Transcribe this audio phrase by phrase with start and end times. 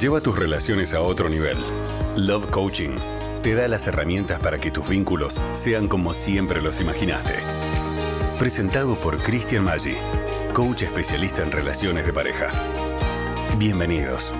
[0.00, 1.58] lleva tus relaciones a otro nivel.
[2.16, 2.96] Love Coaching
[3.42, 7.34] te da las herramientas para que tus vínculos sean como siempre los imaginaste.
[8.38, 9.94] Presentado por Christian Maggi,
[10.54, 12.46] coach especialista en relaciones de pareja.
[13.58, 14.32] Bienvenidos.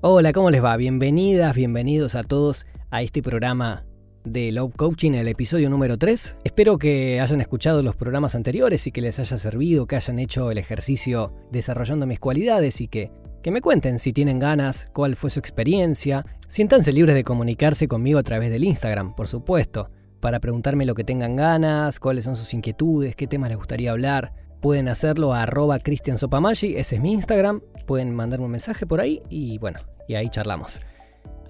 [0.00, 0.76] Hola, ¿cómo les va?
[0.76, 3.84] Bienvenidas, bienvenidos a todos a este programa
[4.24, 6.38] de Love Coaching, el episodio número 3.
[6.44, 10.50] Espero que hayan escuchado los programas anteriores y que les haya servido, que hayan hecho
[10.50, 13.10] el ejercicio desarrollando mis cualidades y que,
[13.42, 16.24] que me cuenten si tienen ganas, cuál fue su experiencia.
[16.48, 19.90] Siéntanse libres de comunicarse conmigo a través del Instagram, por supuesto,
[20.20, 24.32] para preguntarme lo que tengan ganas, cuáles son sus inquietudes, qué temas les gustaría hablar.
[24.60, 27.60] Pueden hacerlo a arroba cristiansopamaggi, ese es mi Instagram.
[27.86, 30.80] Pueden mandarme un mensaje por ahí y bueno, y ahí charlamos.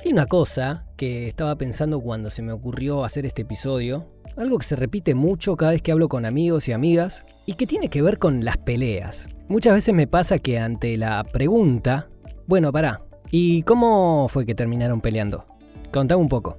[0.05, 4.65] Hay una cosa que estaba pensando cuando se me ocurrió hacer este episodio, algo que
[4.65, 8.03] se repite mucho cada vez que hablo con amigos y amigas, y que tiene que
[8.03, 9.29] ver con las peleas.
[9.47, 12.09] Muchas veces me pasa que ante la pregunta,
[12.49, 15.47] bueno, pará, ¿y cómo fue que terminaron peleando?
[15.93, 16.59] Contame un poco.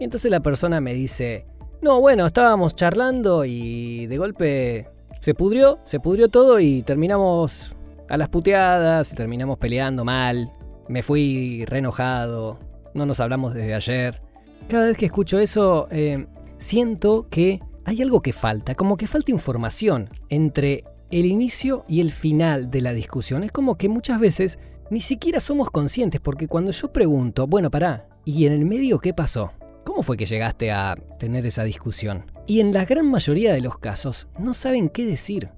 [0.00, 1.44] Y entonces la persona me dice,
[1.82, 4.88] no, bueno, estábamos charlando y de golpe
[5.20, 7.76] se pudrió, se pudrió todo y terminamos
[8.08, 10.50] a las puteadas y terminamos peleando mal.
[10.88, 12.66] Me fui re enojado,
[12.98, 14.20] no nos hablamos desde ayer.
[14.68, 16.26] Cada vez que escucho eso, eh,
[16.58, 22.12] siento que hay algo que falta, como que falta información entre el inicio y el
[22.12, 23.44] final de la discusión.
[23.44, 24.58] Es como que muchas veces
[24.90, 29.14] ni siquiera somos conscientes, porque cuando yo pregunto, bueno, pará, ¿y en el medio qué
[29.14, 29.52] pasó?
[29.84, 32.30] ¿Cómo fue que llegaste a tener esa discusión?
[32.46, 35.50] Y en la gran mayoría de los casos no saben qué decir.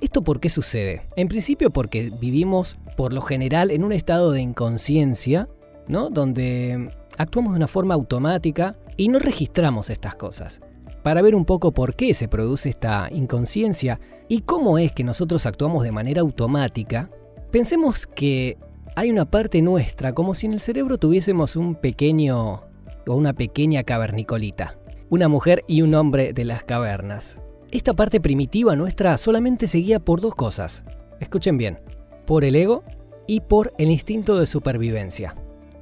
[0.00, 1.02] ¿Esto por qué sucede?
[1.16, 5.48] En principio porque vivimos por lo general en un estado de inconsciencia
[5.88, 6.10] ¿no?
[6.10, 10.60] Donde actuamos de una forma automática y no registramos estas cosas.
[11.02, 15.44] Para ver un poco por qué se produce esta inconsciencia y cómo es que nosotros
[15.46, 17.10] actuamos de manera automática,
[17.50, 18.56] pensemos que
[18.96, 22.62] hay una parte nuestra, como si en el cerebro tuviésemos un pequeño
[23.06, 24.78] o una pequeña cavernicolita,
[25.10, 27.40] una mujer y un hombre de las cavernas.
[27.70, 30.84] Esta parte primitiva nuestra solamente seguía por dos cosas.
[31.20, 31.80] Escuchen bien,
[32.24, 32.84] por el ego
[33.26, 35.34] y por el instinto de supervivencia.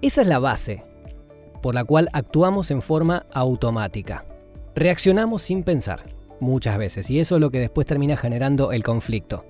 [0.02, 0.82] Esa es la base
[1.62, 4.24] por la cual actuamos en forma automática.
[4.74, 6.02] Reaccionamos sin pensar,
[6.40, 9.44] muchas veces, y eso es lo que después termina generando el conflicto.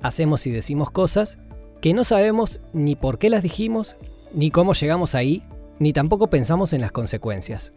[0.00, 1.38] Hacemos y decimos cosas
[1.80, 3.96] que no sabemos ni por qué las dijimos,
[4.32, 5.42] ni cómo llegamos ahí,
[5.80, 7.72] ni tampoco pensamos en las consecuencias.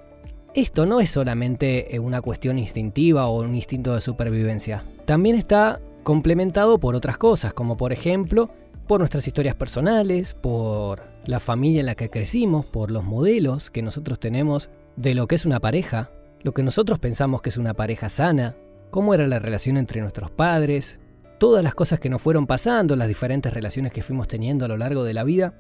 [0.54, 6.78] Esto no es solamente una cuestión instintiva o un instinto de supervivencia, también está complementado
[6.80, 8.48] por otras cosas, como por ejemplo
[8.92, 13.82] por nuestras historias personales, por la familia en la que crecimos, por los modelos que
[13.82, 17.74] nosotros tenemos de lo que es una pareja, lo que nosotros pensamos que es una
[17.74, 18.58] pareja sana,
[18.90, 21.00] cómo era la relación entre nuestros padres,
[21.40, 24.76] todas las cosas que nos fueron pasando, las diferentes relaciones que fuimos teniendo a lo
[24.76, 25.54] largo de la vida,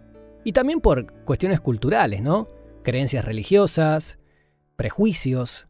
[0.43, 2.49] y también por cuestiones culturales, ¿no?
[2.83, 4.19] Creencias religiosas,
[4.75, 5.69] prejuicios,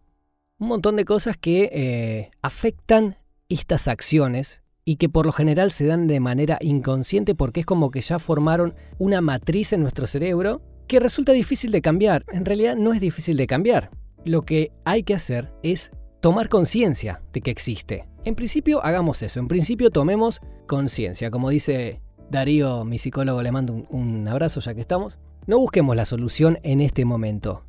[0.57, 3.19] un montón de cosas que eh, afectan
[3.50, 7.91] estas acciones y que por lo general se dan de manera inconsciente porque es como
[7.91, 12.25] que ya formaron una matriz en nuestro cerebro que resulta difícil de cambiar.
[12.34, 13.90] En realidad no es difícil de cambiar.
[14.25, 18.06] Lo que hay que hacer es tomar conciencia de que existe.
[18.25, 21.31] En principio hagamos eso, en principio tomemos conciencia.
[21.31, 25.19] Como dice Darío, mi psicólogo, le mando un, un, abrazo ya que estamos.
[25.47, 27.63] No busquemos la solución en este momento.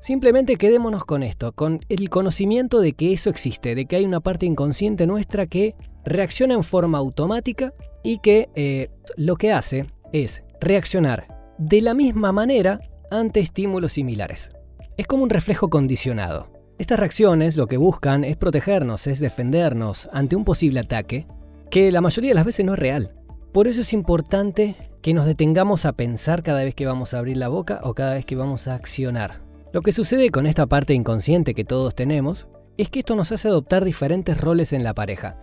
[0.00, 4.20] Simplemente quedémonos con esto, con el conocimiento de que eso existe, de que hay una
[4.20, 5.74] parte inconsciente nuestra que
[6.08, 12.32] reacciona en forma automática y que eh, lo que hace es reaccionar de la misma
[12.32, 12.80] manera
[13.10, 14.50] ante estímulos similares.
[14.96, 16.52] Es como un reflejo condicionado.
[16.78, 21.26] Estas reacciones lo que buscan es protegernos, es defendernos ante un posible ataque
[21.70, 23.14] que la mayoría de las veces no es real.
[23.52, 27.36] Por eso es importante que nos detengamos a pensar cada vez que vamos a abrir
[27.36, 29.40] la boca o cada vez que vamos a accionar.
[29.72, 33.48] Lo que sucede con esta parte inconsciente que todos tenemos es que esto nos hace
[33.48, 35.36] adoptar diferentes roles en la pareja.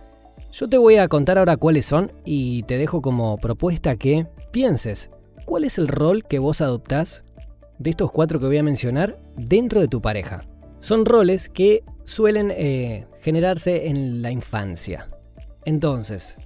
[0.58, 5.10] Yo te voy a contar ahora cuáles son y te dejo como propuesta que pienses
[5.44, 7.24] cuál es el rol que vos adoptás
[7.78, 10.46] de estos cuatro que voy a mencionar dentro de tu pareja.
[10.80, 15.10] Son roles que suelen eh, generarse en la infancia.
[15.66, 16.38] Entonces,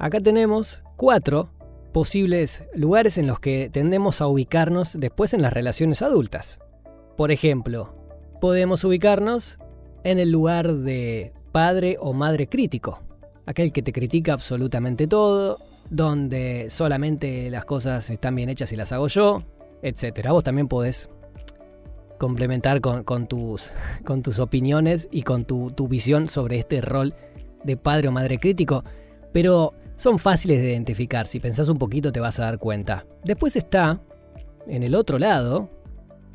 [0.00, 1.52] acá tenemos cuatro
[1.92, 6.58] posibles lugares en los que tendemos a ubicarnos después en las relaciones adultas.
[7.16, 7.94] Por ejemplo,
[8.40, 9.58] podemos ubicarnos
[10.02, 13.03] en el lugar de padre o madre crítico,
[13.46, 15.58] aquel que te critica absolutamente todo,
[15.90, 19.42] donde solamente las cosas están bien hechas y las hago yo,
[19.82, 20.28] etc.
[20.30, 21.08] Vos también podés
[22.18, 23.70] complementar con, tus,
[24.38, 27.14] opiniones y con tu, tu visión sobre este rol
[27.62, 28.84] de padre o madre crítico,
[29.32, 31.26] pero son fáciles de identificar.
[31.26, 33.06] Si pensás un poquito te vas a dar cuenta.
[33.24, 34.00] Después está,
[34.66, 35.70] en el otro lado,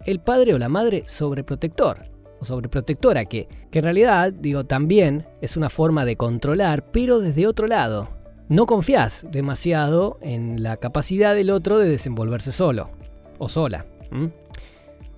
[0.05, 5.57] el padre o la madre sobreprotector o sobreprotectora, que, que en realidad, digo, también es
[5.57, 8.09] una forma de controlar, pero desde otro lado.
[8.49, 12.89] No confías demasiado en la capacidad del otro de desenvolverse solo
[13.37, 13.85] o sola.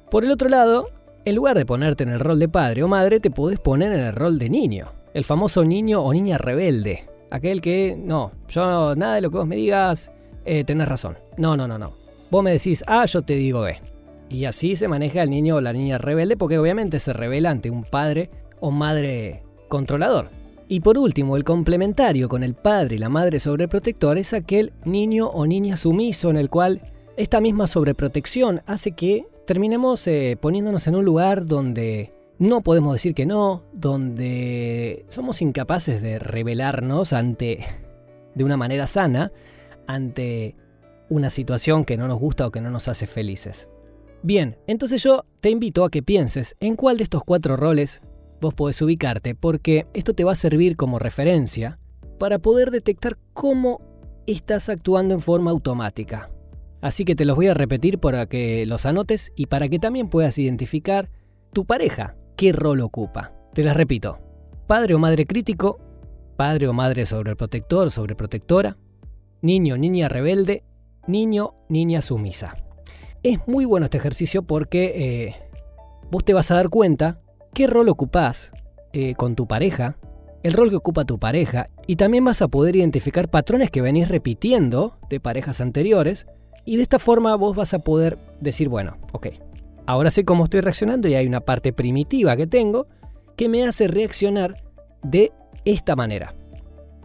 [0.10, 0.90] Por el otro lado,
[1.24, 4.00] en lugar de ponerte en el rol de padre o madre, te podés poner en
[4.00, 4.92] el rol de niño.
[5.14, 7.06] El famoso niño o niña rebelde.
[7.30, 10.12] Aquel que, no, yo nada de lo que vos me digas,
[10.44, 11.18] eh, tenés razón.
[11.38, 11.94] No, no, no, no.
[12.30, 13.91] Vos me decís A, yo te digo B.
[14.32, 17.70] Y así se maneja el niño o la niña rebelde porque obviamente se revela ante
[17.70, 18.30] un padre
[18.62, 20.30] o madre controlador.
[20.70, 25.28] Y por último, el complementario con el padre y la madre sobreprotector es aquel niño
[25.28, 26.82] o niña sumiso en el cual
[27.18, 33.14] esta misma sobreprotección hace que terminemos eh, poniéndonos en un lugar donde no podemos decir
[33.14, 37.60] que no, donde somos incapaces de revelarnos ante,
[38.36, 39.34] de una manera sana,
[39.88, 40.56] ante
[41.10, 43.68] una situación que no nos gusta o que no nos hace felices.
[44.24, 48.02] Bien, entonces yo te invito a que pienses en cuál de estos cuatro roles
[48.40, 51.80] vos podés ubicarte, porque esto te va a servir como referencia
[52.20, 53.82] para poder detectar cómo
[54.28, 56.30] estás actuando en forma automática.
[56.82, 60.08] Así que te los voy a repetir para que los anotes y para que también
[60.08, 61.10] puedas identificar
[61.54, 63.34] tu pareja, qué rol ocupa.
[63.54, 64.20] Te las repito.
[64.68, 65.80] Padre o madre crítico,
[66.38, 68.78] padre o madre sobreprotector, sobreprotectora,
[69.42, 70.64] niño, niña rebelde,
[71.08, 72.56] niño, niña sumisa.
[73.24, 75.36] Es muy bueno este ejercicio porque eh,
[76.10, 77.20] vos te vas a dar cuenta
[77.54, 78.52] qué rol ocupás
[78.94, 79.98] eh, con tu pareja,
[80.42, 84.08] el rol que ocupa tu pareja, y también vas a poder identificar patrones que venís
[84.08, 86.26] repitiendo de parejas anteriores,
[86.66, 89.28] y de esta forma vos vas a poder decir, bueno, ok,
[89.86, 92.88] ahora sé cómo estoy reaccionando y hay una parte primitiva que tengo
[93.36, 94.64] que me hace reaccionar
[95.04, 95.32] de
[95.64, 96.34] esta manera.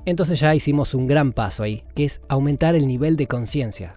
[0.06, 3.96] Entonces ya hicimos un gran paso ahí, que es aumentar el nivel de conciencia.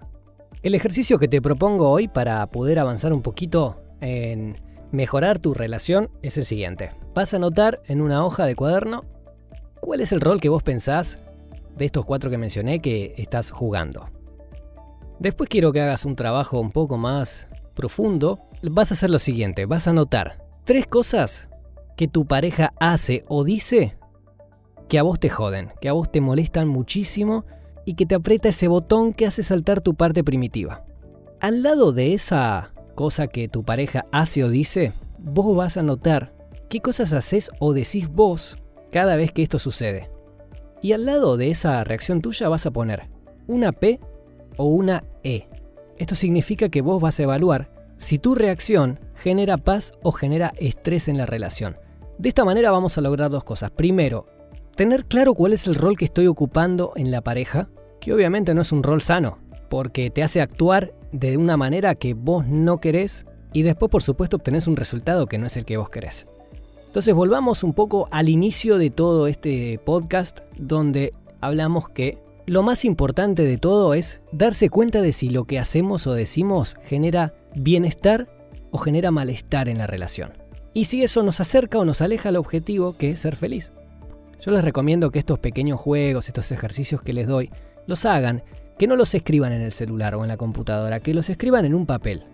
[0.62, 4.56] El ejercicio que te propongo hoy para poder avanzar un poquito en
[4.92, 6.90] mejorar tu relación es el siguiente.
[7.14, 9.06] Vas a anotar en una hoja de cuaderno
[9.80, 11.24] cuál es el rol que vos pensás
[11.78, 14.10] de estos cuatro que mencioné que estás jugando.
[15.18, 18.40] Después quiero que hagas un trabajo un poco más profundo.
[18.60, 21.48] Vas a hacer lo siguiente, vas a anotar tres cosas
[21.96, 23.96] que tu pareja hace o dice
[24.90, 27.46] que a vos te joden, que a vos te molestan muchísimo
[27.84, 30.84] y que te aprieta ese botón que hace saltar tu parte primitiva.
[31.40, 36.34] Al lado de esa cosa que tu pareja hace o dice, vos vas a notar
[36.68, 38.58] qué cosas haces o decís vos
[38.92, 40.10] cada vez que esto sucede.
[40.82, 43.08] Y al lado de esa reacción tuya vas a poner
[43.46, 44.00] una P
[44.56, 45.48] o una E.
[45.98, 51.08] Esto significa que vos vas a evaluar si tu reacción genera paz o genera estrés
[51.08, 51.76] en la relación.
[52.18, 53.70] De esta manera vamos a lograr dos cosas.
[53.70, 54.26] Primero,
[54.80, 57.68] tener claro cuál es el rol que estoy ocupando en la pareja,
[58.00, 59.36] que obviamente no es un rol sano,
[59.68, 64.38] porque te hace actuar de una manera que vos no querés y después por supuesto
[64.38, 66.26] obtenés un resultado que no es el que vos querés.
[66.86, 71.12] Entonces volvamos un poco al inicio de todo este podcast donde
[71.42, 72.16] hablamos que
[72.46, 76.74] lo más importante de todo es darse cuenta de si lo que hacemos o decimos
[76.84, 78.28] genera bienestar
[78.70, 80.38] o genera malestar en la relación.
[80.72, 83.74] Y si eso nos acerca o nos aleja al objetivo que es ser feliz.
[84.40, 87.50] Yo les recomiendo que estos pequeños juegos, estos ejercicios que les doy,
[87.86, 88.42] los hagan,
[88.78, 91.74] que no los escriban en el celular o en la computadora, que los escriban en
[91.74, 92.24] un papel.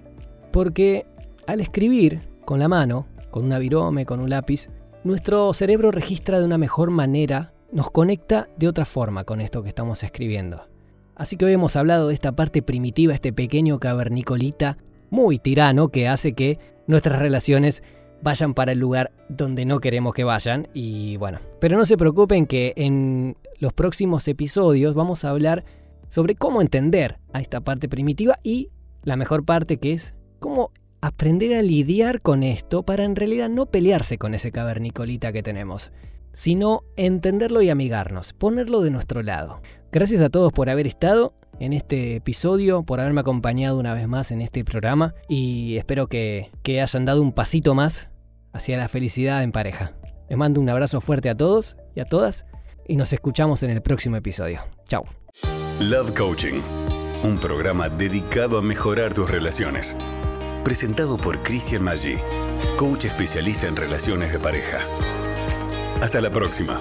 [0.52, 1.04] Porque
[1.48, 4.68] al escribir con la mano, con una virome, con un lápiz,
[5.02, 9.68] nuestro cerebro registra de una mejor manera, nos conecta de otra forma con esto que
[9.68, 10.68] estamos escribiendo.
[11.16, 14.78] Así que hoy hemos hablado de esta parte primitiva, este pequeño cavernicolita
[15.10, 17.82] muy tirano que hace que nuestras relaciones
[18.22, 20.68] vayan para el lugar donde no queremos que vayan.
[20.74, 25.64] Y bueno, pero no se preocupen que en los próximos episodios vamos a hablar
[26.08, 28.70] sobre cómo entender a esta parte primitiva y
[29.02, 30.70] la mejor parte que es cómo
[31.00, 35.92] aprender a lidiar con esto para en realidad no pelearse con ese cavernicolita que tenemos,
[36.32, 39.60] sino entenderlo y amigarnos, ponerlo de nuestro lado.
[39.92, 44.30] Gracias a todos por haber estado en este episodio, por haberme acompañado una vez más
[44.30, 48.08] en este programa y espero que, hayan dado un pasito más
[48.52, 49.92] hacia la felicidad en pareja.
[50.28, 52.46] Les mando un abrazo fuerte a todos y a todas
[52.88, 54.60] y nos escuchamos en el próximo episodio.
[54.88, 55.04] Chao.
[55.80, 56.60] Love Coaching,
[57.22, 59.96] un programa dedicado a mejorar tus relaciones.
[60.64, 62.16] Presentado por Christian Maggi,
[62.76, 64.78] coach especialista en relaciones de pareja.
[66.00, 66.80] Hasta la próxima.